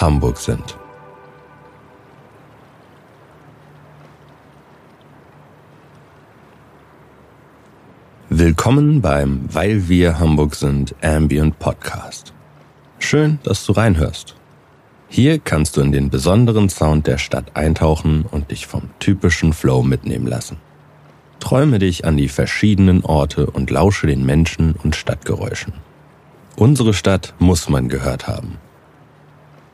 Hamburg 0.00 0.38
sind. 0.38 0.76
Willkommen 8.28 9.00
beim 9.00 9.52
Weil 9.52 9.88
wir 9.88 10.20
Hamburg 10.20 10.54
sind 10.54 10.94
Ambient 11.02 11.58
Podcast. 11.58 12.32
Schön, 13.00 13.40
dass 13.42 13.66
du 13.66 13.72
reinhörst. 13.72 14.36
Hier 15.08 15.40
kannst 15.40 15.76
du 15.76 15.80
in 15.80 15.90
den 15.90 16.10
besonderen 16.10 16.68
Sound 16.68 17.08
der 17.08 17.18
Stadt 17.18 17.56
eintauchen 17.56 18.24
und 18.30 18.52
dich 18.52 18.68
vom 18.68 18.90
typischen 19.00 19.52
Flow 19.52 19.82
mitnehmen 19.82 20.28
lassen. 20.28 20.58
Träume 21.40 21.80
dich 21.80 22.04
an 22.04 22.16
die 22.16 22.28
verschiedenen 22.28 23.04
Orte 23.04 23.46
und 23.46 23.70
lausche 23.70 24.06
den 24.06 24.24
Menschen 24.24 24.76
und 24.80 24.94
Stadtgeräuschen. 24.94 25.72
Unsere 26.54 26.94
Stadt 26.94 27.34
muss 27.40 27.68
man 27.68 27.88
gehört 27.88 28.28
haben. 28.28 28.58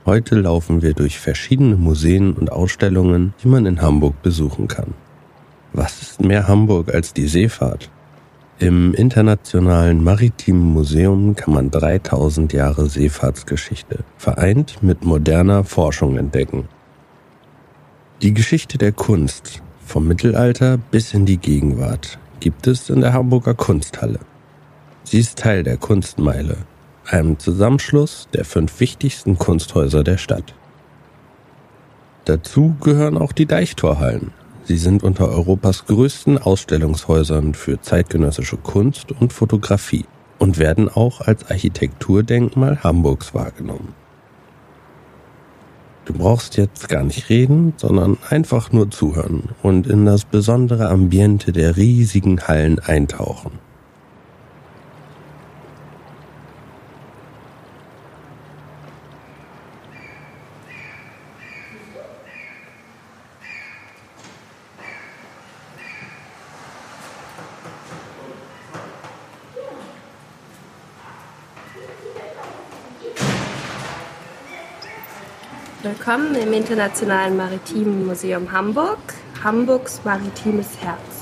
Heute 0.06 0.34
laufen 0.34 0.82
wir 0.82 0.92
durch 0.92 1.18
verschiedene 1.18 1.77
Museen 1.77 2.34
und 2.34 2.52
Ausstellungen, 2.52 3.33
die 3.42 3.48
man 3.48 3.64
in 3.64 3.80
Hamburg 3.80 4.20
besuchen 4.22 4.69
kann. 4.69 4.92
Was 5.72 6.02
ist 6.02 6.22
mehr 6.22 6.46
Hamburg 6.46 6.92
als 6.92 7.14
die 7.14 7.27
Seefahrt? 7.27 7.91
Im 8.58 8.92
Internationalen 8.92 10.05
Maritimen 10.05 10.74
Museum 10.74 11.34
kann 11.34 11.55
man 11.55 11.70
3000 11.70 12.52
Jahre 12.52 12.86
Seefahrtsgeschichte 12.86 14.05
vereint 14.19 14.83
mit 14.83 15.06
moderner 15.06 15.64
Forschung 15.64 16.18
entdecken. 16.18 16.68
Die 18.20 18.34
Geschichte 18.34 18.77
der 18.77 18.92
Kunst 18.92 19.62
vom 19.86 20.06
Mittelalter 20.06 20.77
bis 20.77 21.14
in 21.14 21.24
die 21.24 21.39
Gegenwart 21.39 22.18
gibt 22.41 22.66
es 22.66 22.91
in 22.91 23.00
der 23.00 23.14
Hamburger 23.14 23.55
Kunsthalle. 23.55 24.20
Sie 25.02 25.18
ist 25.18 25.39
Teil 25.39 25.62
der 25.62 25.78
Kunstmeile, 25.78 26.58
einem 27.06 27.38
Zusammenschluss 27.38 28.28
der 28.33 28.44
fünf 28.44 28.80
wichtigsten 28.80 29.38
Kunsthäuser 29.38 30.05
der 30.05 30.19
Stadt. 30.19 30.55
Dazu 32.24 32.74
gehören 32.80 33.19
auch 33.19 33.33
die 33.33 33.46
Deichtorhallen. 33.46 34.33
Sie 34.64 34.78
sind 34.78 35.02
unter 35.02 35.28
Europas 35.28 35.84
größten 35.84 36.38
Ausstellungshäusern 36.38 37.52
für 37.52 37.80
zeitgenössische 37.83 38.56
Kunst 38.56 39.12
und 39.12 39.33
Fotografie 39.33 40.06
und 40.38 40.58
werden 40.58 40.88
auch 40.88 41.20
als 41.20 41.50
Architekturdenkmal 41.50 42.83
Hamburgs 42.83 43.34
wahrgenommen. 43.34 43.94
Du 46.06 46.12
brauchst 46.12 46.56
jetzt 46.56 46.89
gar 46.89 47.02
nicht 47.02 47.30
reden, 47.30 47.74
sondern 47.77 48.18
einfach 48.28 48.72
nur 48.72 48.91
zuhören 48.91 49.50
und 49.62 49.86
in 49.86 50.05
das 50.05 50.24
besondere 50.24 50.89
Ambiente 50.89 51.52
der 51.52 51.77
riesigen 51.77 52.42
Hallen 52.42 52.78
eintauchen. 52.78 53.52
Willkommen 75.83 76.34
im 76.34 76.52
Internationalen 76.52 77.36
Maritimen 77.36 78.06
Museum 78.06 78.50
Hamburg, 78.52 78.98
Hamburgs 79.42 80.00
maritimes 80.05 80.78
Herz. 80.80 81.14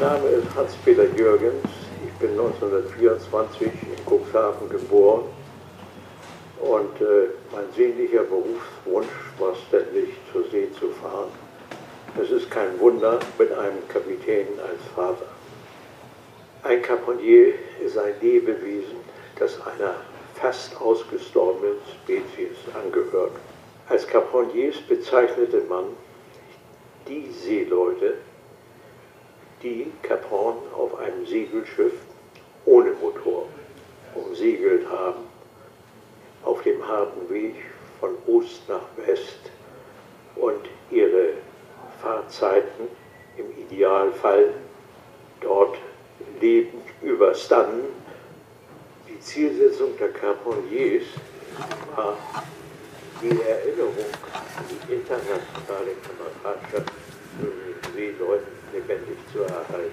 Mein 0.00 0.12
Name 0.12 0.28
ist 0.28 0.54
Hans-Peter 0.54 1.06
Jürgens. 1.16 1.64
Ich 2.06 2.12
bin 2.20 2.30
1924 2.30 3.66
in 3.66 4.04
Cuxhaven 4.06 4.68
geboren 4.68 5.24
und 6.60 7.00
äh, 7.00 7.30
mein 7.52 7.64
sehnlicher 7.74 8.22
Berufswunsch 8.22 9.08
war 9.38 9.54
ständig 9.66 10.10
zur 10.30 10.44
See 10.50 10.68
zu 10.78 10.90
fahren. 10.90 11.30
Es 12.22 12.30
ist 12.30 12.48
kein 12.48 12.78
Wunder 12.78 13.18
mit 13.38 13.50
einem 13.50 13.88
Kapitän 13.88 14.46
als 14.60 14.80
Vater. 14.94 15.26
Ein 16.62 16.80
Caponier 16.82 17.54
ist 17.84 17.98
ein 17.98 18.14
Lebewesen, 18.20 18.98
das 19.36 19.58
einer 19.62 19.96
fast 20.34 20.80
ausgestorbenen 20.80 21.78
Spezies 22.04 22.56
angehört. 22.84 23.32
Als 23.88 24.06
Caponiers 24.06 24.76
bezeichnete 24.88 25.62
man 25.68 25.86
die 27.08 27.32
Seeleute, 27.32 28.14
die 29.62 29.92
Cap 30.02 30.30
Horn 30.30 30.56
auf 30.76 30.98
einem 30.98 31.26
Segelschiff 31.26 31.94
ohne 32.64 32.92
Motor 32.92 33.48
umsegelt 34.14 34.88
haben, 34.88 35.24
auf 36.44 36.62
dem 36.62 36.86
harten 36.86 37.28
Weg 37.30 37.54
von 38.00 38.10
Ost 38.26 38.68
nach 38.68 38.86
West 38.96 39.50
und 40.36 40.68
ihre 40.90 41.34
Fahrzeiten 42.00 42.88
im 43.36 43.46
Idealfall 43.64 44.54
dort 45.40 45.78
lebend 46.40 46.84
überstanden. 47.02 47.86
Die 49.08 49.18
Zielsetzung 49.20 49.96
der 49.98 50.12
Carpentiers 50.12 51.04
war 51.96 52.16
die 53.20 53.30
Erinnerung 53.30 53.94
an 54.56 54.64
die 54.70 54.94
internationale 54.94 55.96
Kameradschaft 56.02 56.92
zwischen 57.38 57.94
Seeleuten 57.94 58.57
lebendig 58.72 59.18
zu 59.32 59.42
erhalten. 59.42 59.92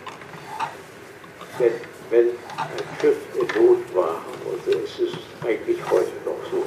Denn 1.59 1.73
wenn 2.09 2.27
ein 2.57 2.99
Schiff 2.99 3.17
in 3.33 3.47
Not 3.61 3.95
war, 3.95 4.21
und 4.45 4.67
es 4.67 4.99
ist 4.99 5.17
eigentlich 5.43 5.79
heute 5.89 6.11
noch 6.25 6.39
so, 6.51 6.63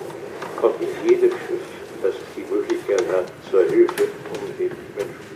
kommt 0.60 0.80
in 0.80 1.08
jedem 1.08 1.30
Schiff, 1.30 1.66
das 2.02 2.14
die 2.36 2.44
Möglichkeit 2.52 3.04
hat, 3.12 3.26
zur 3.50 3.64
Hilfe, 3.64 4.08
um 4.32 4.58
den 4.58 4.70
Menschen 4.96 5.27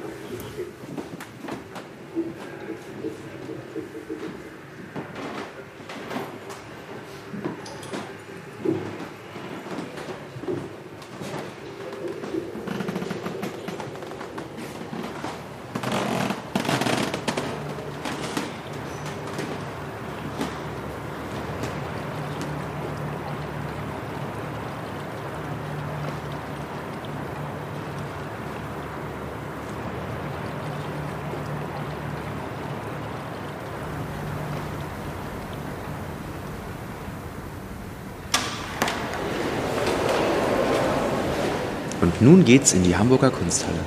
Und 42.02 42.20
nun 42.20 42.44
geht's 42.44 42.74
in 42.74 42.82
die 42.82 42.96
Hamburger 42.96 43.30
Kunsthalle. 43.30 43.78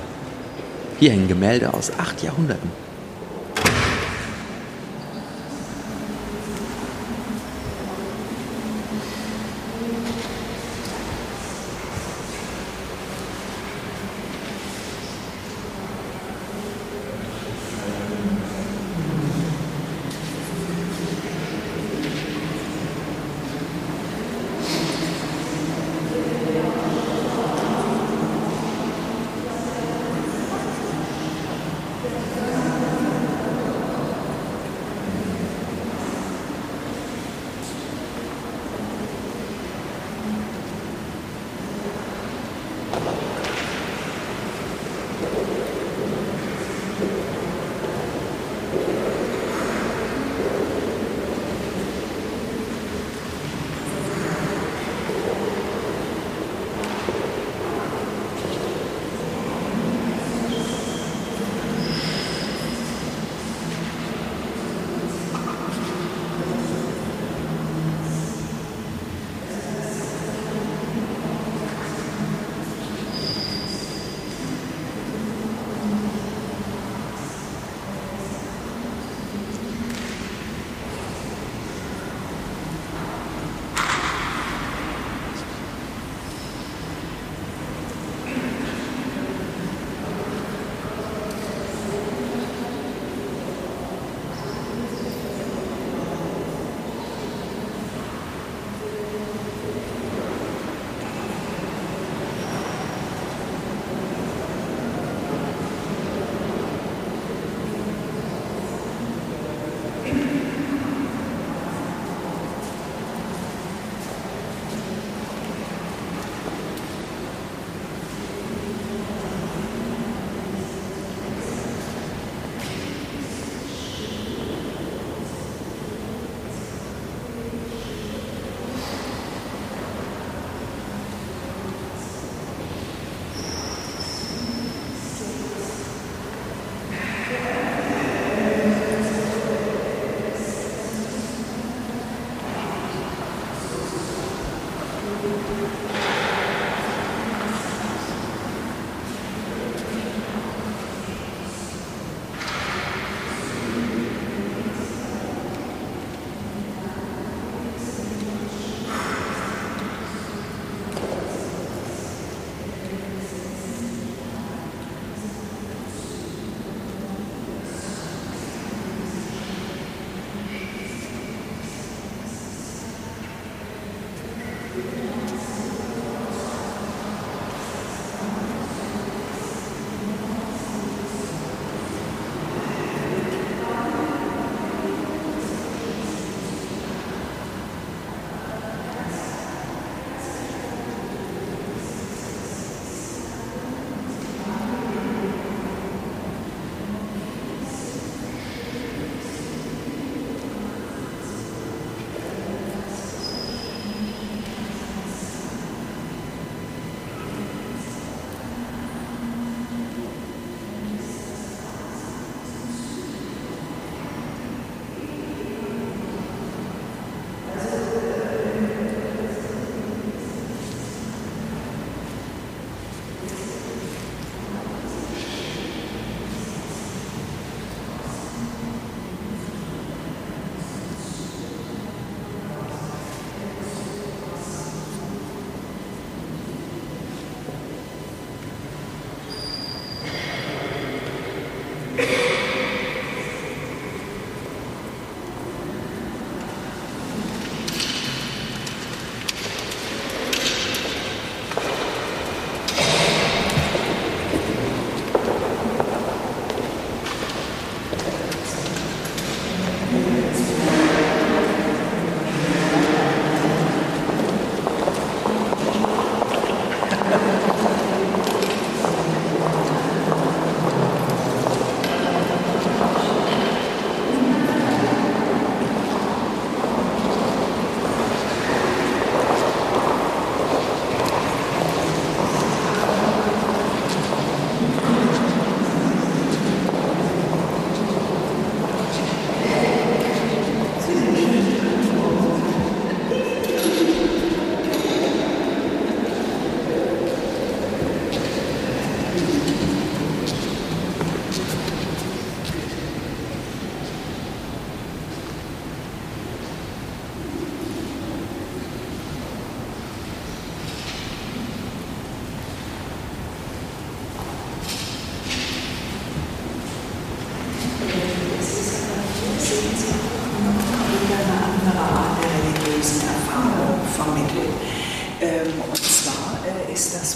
Hier 0.98 1.10
hängen 1.10 1.28
Gemälde 1.28 1.74
aus 1.74 1.92
acht 1.98 2.22
Jahrhunderten. 2.22 2.85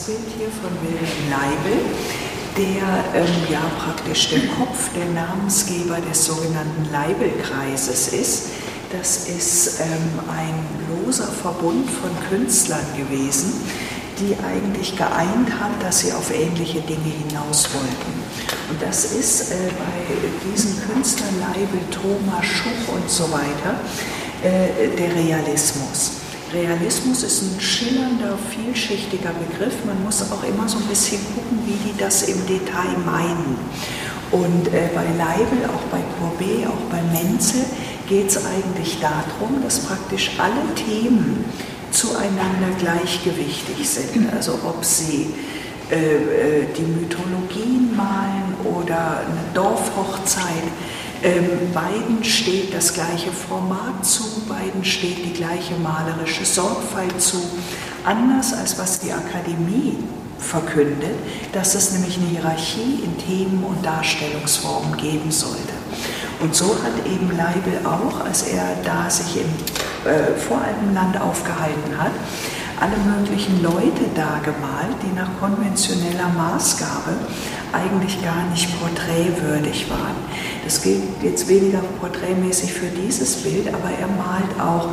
Bild 0.07 0.19
hier 0.39 0.49
von 0.49 0.71
Wilhelm 0.81 1.31
Leibel, 1.31 1.79
der 2.57 3.21
ähm, 3.21 3.35
ja 3.51 3.61
praktisch 3.85 4.31
der 4.31 4.47
Kopf, 4.57 4.91
der 4.95 5.07
Namensgeber 5.07 5.99
des 6.01 6.25
sogenannten 6.25 6.91
Leibelkreises 6.91 8.09
ist. 8.09 8.49
Das 8.91 9.29
ist 9.29 9.81
ähm, 9.81 10.21
ein 10.29 11.05
loser 11.05 11.29
Verbund 11.29 11.89
von 11.91 12.11
Künstlern 12.31 12.87
gewesen, 12.97 13.53
die 14.19 14.37
eigentlich 14.43 14.97
geeint 14.97 15.51
hat, 15.61 15.83
dass 15.83 16.01
sie 16.01 16.13
auf 16.13 16.33
ähnliche 16.35 16.81
Dinge 16.81 17.13
hinaus 17.29 17.69
wollten. 17.75 18.23
Und 18.71 18.81
das 18.81 19.13
ist 19.13 19.51
äh, 19.51 19.55
bei 19.69 20.51
diesen 20.51 20.81
Künstlern 20.89 21.41
Leibel, 21.41 21.81
Thoma, 21.91 22.43
Schuch 22.43 22.95
und 22.95 23.11
so 23.11 23.31
weiter 23.31 23.79
äh, 24.43 24.97
der 24.97 25.15
Realismus. 25.15 26.20
Realismus 26.53 27.23
ist 27.23 27.43
ein 27.43 27.61
schillernder, 27.61 28.37
vielschichtiger 28.51 29.31
Begriff. 29.31 29.75
Man 29.87 30.03
muss 30.03 30.23
auch 30.33 30.43
immer 30.43 30.69
so 30.69 30.79
ein 30.79 30.87
bisschen 30.87 31.21
gucken, 31.35 31.61
wie 31.65 31.79
die 31.89 31.97
das 31.97 32.25
im 32.25 32.45
Detail 32.47 32.97
meinen. 33.07 33.57
Und 34.33 34.69
äh, 34.69 34.89
bei 34.95 35.05
Leibel, 35.17 35.65
auch 35.67 35.83
bei 35.91 36.03
Courbet, 36.19 36.67
auch 36.67 36.91
bei 36.91 37.03
Menzel 37.13 37.65
geht 38.09 38.29
es 38.29 38.45
eigentlich 38.45 38.99
darum, 39.01 39.63
dass 39.63 39.81
praktisch 39.81 40.33
alle 40.39 40.75
Themen 40.75 41.45
zueinander 41.91 42.71
gleichgewichtig 42.79 43.89
sind. 43.89 44.33
Also 44.33 44.55
ob 44.65 44.85
sie 44.85 45.33
äh, 45.91 45.95
äh, 45.95 46.67
die 46.77 46.83
Mythologien 46.83 47.97
malen 47.97 48.55
oder 48.65 49.21
eine 49.21 49.45
Dorfhochzeit. 49.55 50.65
Ähm, 51.23 51.73
beiden 51.75 52.25
steht 52.25 52.73
das 52.73 52.95
gleiche 52.95 53.31
Format 53.31 54.05
zu, 54.05 54.25
beiden 54.49 54.85
steht 54.85 55.19
die 55.25 55.35
gleiche 55.35 55.75
malerische 55.75 56.47
Sorgfalt 56.47 57.21
zu. 57.21 57.37
Anders 58.05 58.55
als 58.55 58.79
was 58.79 59.01
die 59.01 59.13
Akademie 59.13 59.99
verkündet, 60.39 61.15
dass 61.53 61.75
es 61.75 61.93
nämlich 61.93 62.17
eine 62.17 62.27
Hierarchie 62.29 63.05
in 63.05 63.19
Themen 63.19 63.63
und 63.65 63.85
Darstellungsformen 63.85 64.97
geben 64.97 65.31
sollte. 65.31 65.75
Und 66.41 66.55
so 66.55 66.75
hat 66.83 67.07
eben 67.07 67.37
Leibel 67.37 67.85
auch, 67.85 68.25
als 68.25 68.45
er 68.45 68.77
da 68.83 69.11
sich 69.11 69.43
im 69.43 70.11
äh, 70.11 70.35
Voralpenland 70.39 71.21
aufgehalten 71.21 71.99
hat, 71.99 72.13
alle 72.81 72.97
möglichen 72.97 73.63
Leute 73.63 74.09
dargemalt, 74.15 74.97
die 75.03 75.15
nach 75.15 75.29
konventioneller 75.39 76.29
Maßgabe 76.35 77.15
eigentlich 77.73 78.23
gar 78.25 78.49
nicht 78.51 78.69
porträtwürdig 78.81 79.91
waren. 79.91 80.17
Das 80.65 80.81
gilt 80.83 81.03
jetzt 81.23 81.47
weniger 81.47 81.81
porträtmäßig 82.01 82.73
für 82.73 82.87
dieses 82.87 83.37
Bild, 83.43 83.69
aber 83.69 83.91
er 83.91 84.09
malt 84.09 84.59
auch 84.59 84.89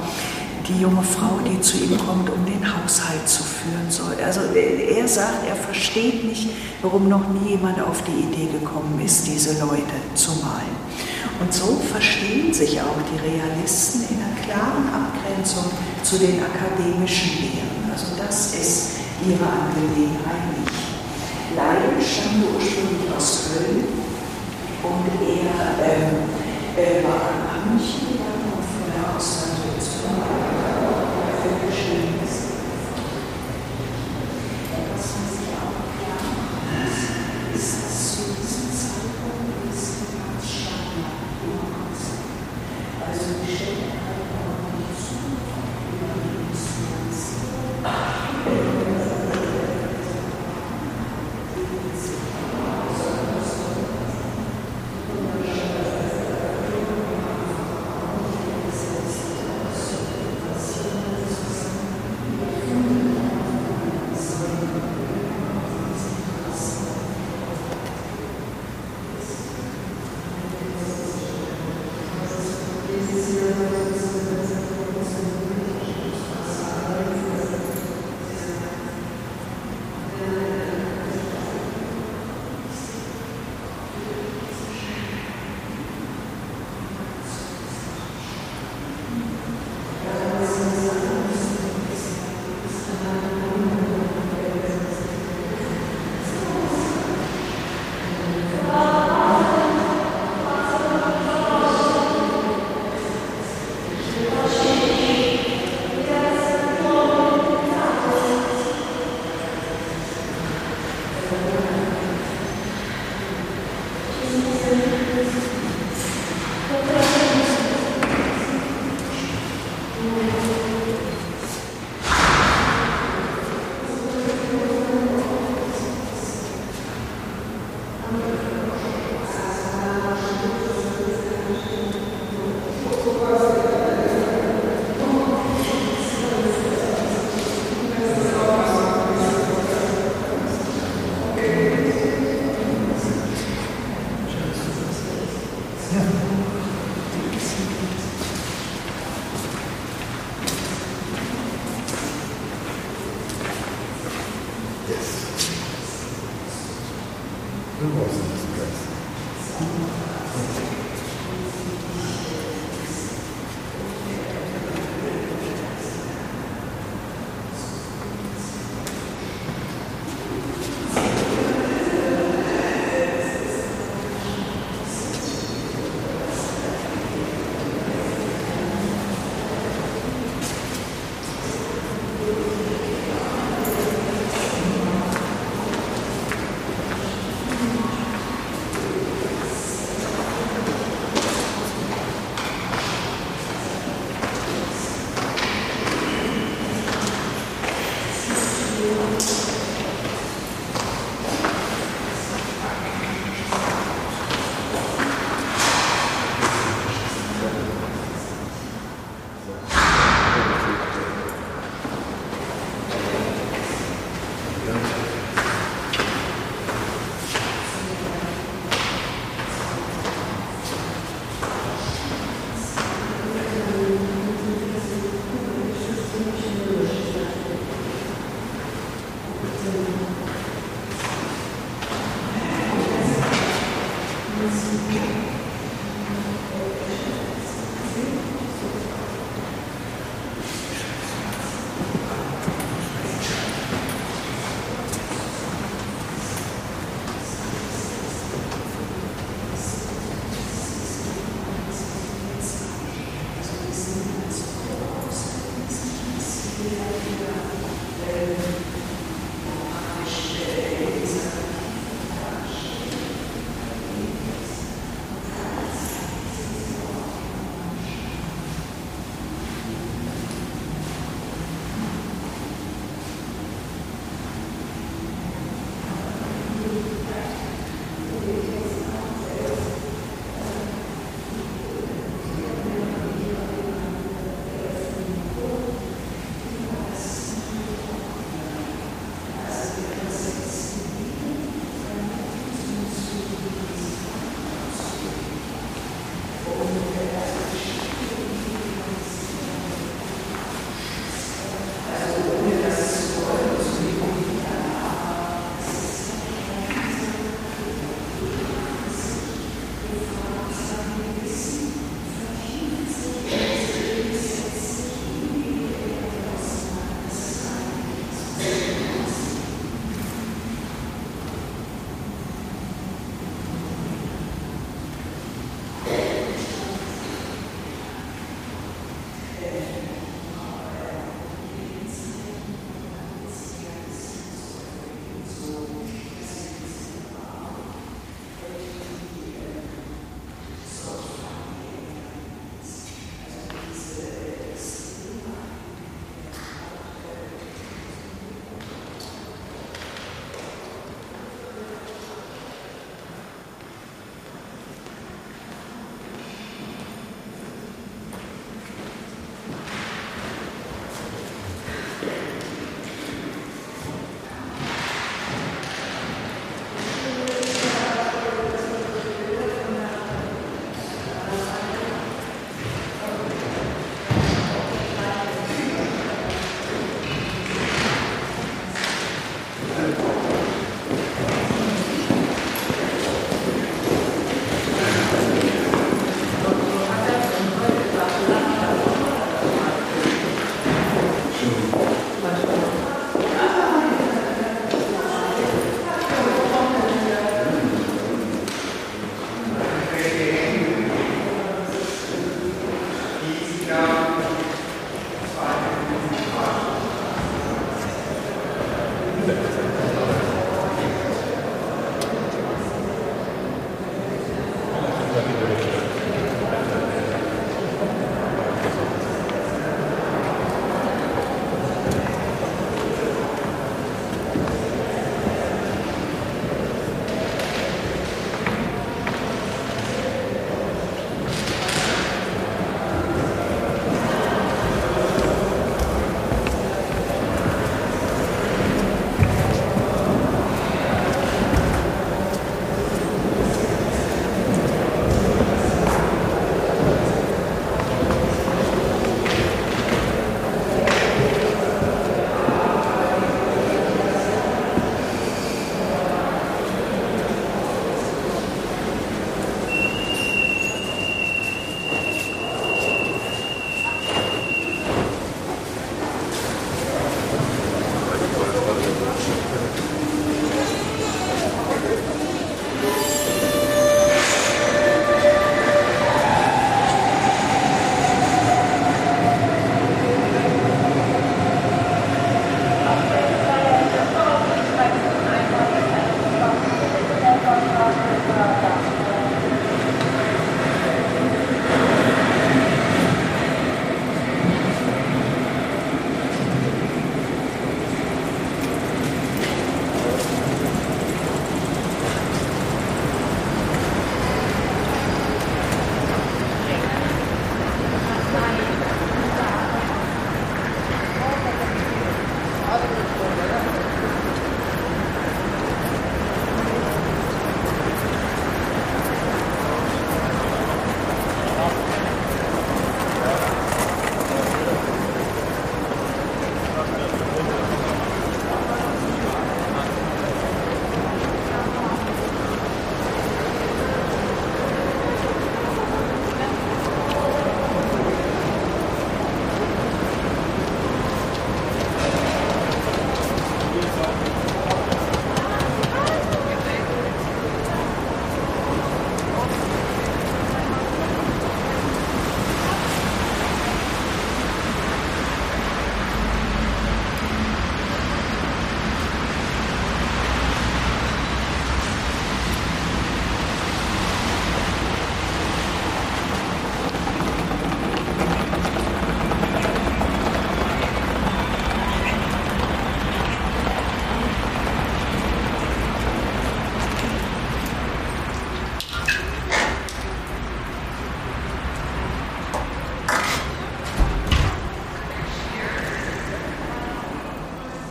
die 0.68 0.82
junge 0.82 1.02
Frau, 1.02 1.40
die 1.46 1.62
zu 1.62 1.78
ihm 1.78 1.98
kommt, 1.98 2.30
um 2.30 2.46
den 2.46 2.62
Haushalt 2.62 3.28
zu 3.28 3.42
führen 3.44 3.90
soll. 3.90 4.18
Also 4.24 4.42
er 4.54 5.08
sagt, 5.08 5.48
er 5.48 5.56
versteht 5.56 6.26
nicht, 6.26 6.50
warum 6.82 7.08
noch 7.08 7.30
nie 7.30 7.52
jemand 7.52 7.80
auf 7.82 8.04
die 8.04 8.28
Idee 8.28 8.52
gekommen 8.52 9.00
ist, 9.04 9.26
diese 9.28 9.60
Leute 9.62 9.96
zu 10.14 10.32
malen. 10.32 10.76
Und 11.40 11.54
so 11.54 11.80
verstehen 11.92 12.54
sich 12.54 12.82
auch 12.82 12.98
die 13.14 13.30
Realisten 13.30 14.02
in 14.10 14.22
einer 14.22 14.36
klaren 14.44 14.90
Abgrenzung 14.90 15.66
zu 16.04 16.18
den 16.18 16.42
akademischen 16.42 17.42
Lehren. 17.42 17.77
Also 17.98 18.14
das 18.16 18.54
ist 18.54 18.90
ihre 19.26 19.42
Angelegenheit 19.42 20.54
nicht. 20.54 20.70
Leibel 21.56 21.98
stammt 21.98 22.46
ursprünglich 22.54 23.10
aus 23.18 23.50
Köln 23.50 23.86
und 24.84 25.10
er 25.26 25.82
äh, 25.82 26.14
äh, 26.78 27.04
war 27.04 27.34
an 27.58 27.74
München 27.74 28.06
gegangen 28.06 28.54
und 28.54 28.94
da 28.94 29.18
aus 29.18 29.50
dann 29.50 29.82
so 29.82 30.57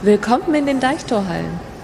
Willkommen 0.06 0.54
in 0.54 0.66
den 0.66 0.78
Deichtorhallen. 0.78 1.75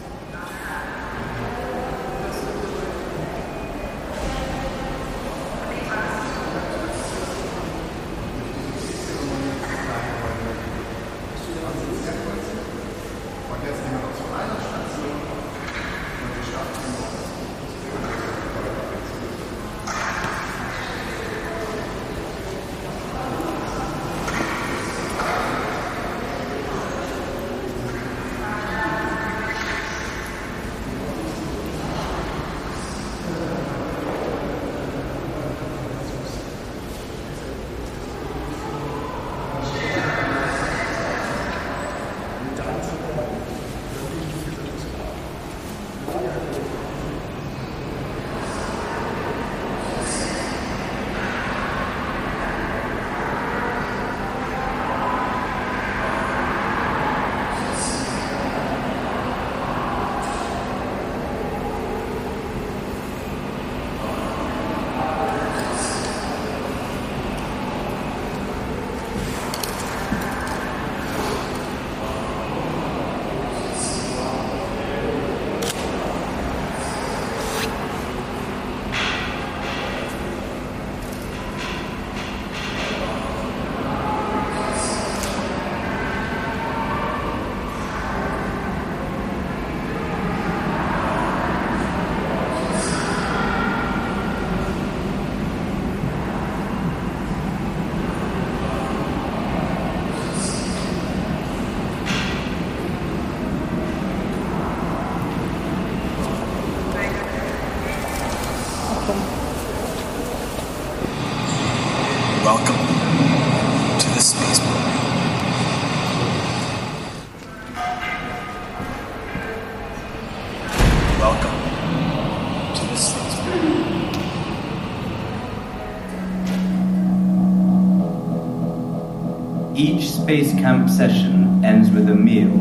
Each 129.75 130.11
space 130.11 130.53
camp 130.55 130.91
session 130.91 131.65
ends 131.65 131.91
with 131.91 132.11
a 132.11 132.15
meal, 132.17 132.59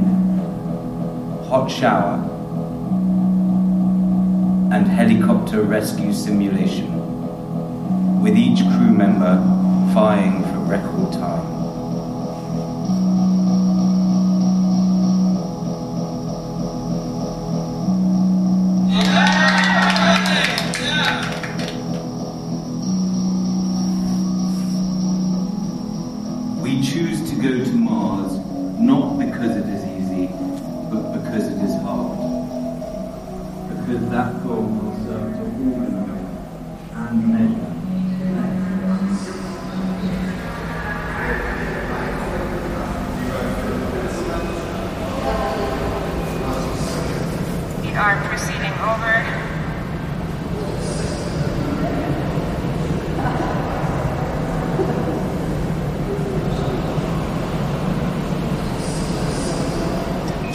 hot 1.49 1.71
shower, 1.71 2.19
and 4.71 4.87
helicopter 4.87 5.63
rescue 5.63 6.13
simulation, 6.13 8.21
with 8.21 8.37
each 8.37 8.59
crew 8.59 8.93
member 8.93 9.41
vying 9.91 10.43
for 10.43 10.59
record 10.59 11.13
time. 11.13 11.40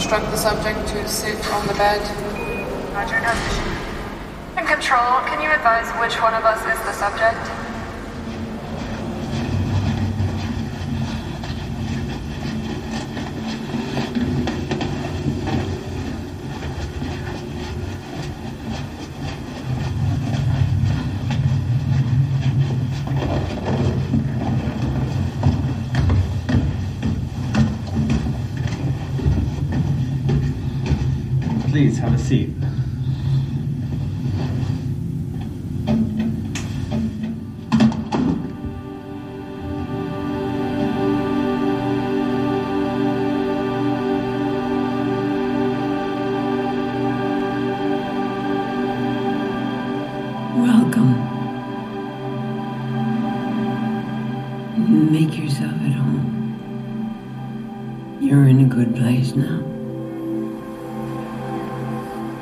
Instruct 0.07 0.31
the 0.31 0.37
subject 0.37 0.87
to 0.87 1.05
sit 1.05 1.51
on 1.51 1.67
the 1.67 1.73
bed. 1.73 1.99
Roger, 2.95 3.19
note. 3.19 4.57
In 4.57 4.65
control, 4.65 5.19
can 5.27 5.41
you 5.41 5.51
advise 5.51 5.91
which 5.99 6.15
one 6.21 6.33
of 6.33 6.45
us 6.45 6.61
is 6.63 6.79
the 6.85 6.93
subject? 6.93 7.56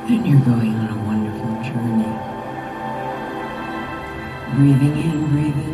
And 0.08 0.24
you're 0.24 0.38
going 0.38 0.72
on 0.76 0.88
a 0.88 1.02
wonderful 1.02 1.50
journey. 1.64 2.06
Breathing 4.54 4.96
in, 5.02 5.26
breathing 5.32 5.65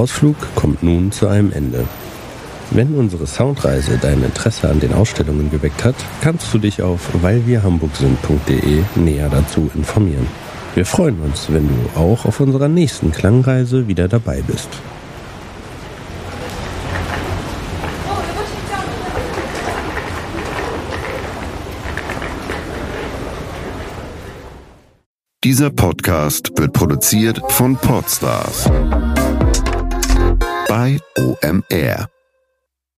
Ausflug 0.00 0.36
kommt 0.54 0.82
nun 0.82 1.12
zu 1.12 1.28
einem 1.28 1.52
Ende. 1.52 1.84
Wenn 2.70 2.94
unsere 2.94 3.26
Soundreise 3.26 3.98
dein 4.00 4.22
Interesse 4.24 4.70
an 4.70 4.80
den 4.80 4.94
Ausstellungen 4.94 5.50
geweckt 5.50 5.84
hat, 5.84 5.94
kannst 6.22 6.54
du 6.54 6.58
dich 6.58 6.80
auf 6.80 7.10
weilwirhamburgsind.de 7.20 8.82
näher 8.94 9.28
dazu 9.28 9.70
informieren. 9.74 10.26
Wir 10.74 10.86
freuen 10.86 11.20
uns, 11.20 11.52
wenn 11.52 11.68
du 11.68 12.00
auch 12.00 12.24
auf 12.24 12.40
unserer 12.40 12.68
nächsten 12.68 13.12
Klangreise 13.12 13.88
wieder 13.88 14.08
dabei 14.08 14.40
bist. 14.40 14.70
Dieser 25.44 25.68
Podcast 25.68 26.52
wird 26.56 26.72
produziert 26.72 27.42
von 27.50 27.76
Podstars 27.76 28.70
bei 30.70 31.00
OMR. 31.18 32.19